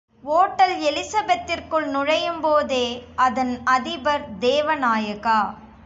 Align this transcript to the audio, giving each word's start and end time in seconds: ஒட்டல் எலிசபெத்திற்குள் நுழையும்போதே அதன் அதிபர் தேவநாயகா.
ஒட்டல் 0.35 0.73
எலிசபெத்திற்குள் 0.81 1.85
நுழையும்போதே 1.91 2.85
அதன் 3.19 3.53
அதிபர் 3.67 4.25
தேவநாயகா. 4.39 5.39